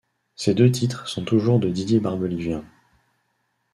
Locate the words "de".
1.59-1.69